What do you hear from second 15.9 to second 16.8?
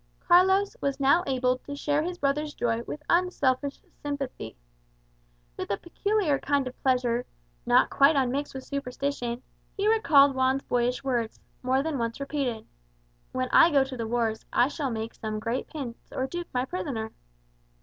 or duke my